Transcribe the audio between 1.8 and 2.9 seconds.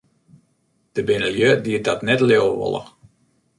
dat net leauwe wolle.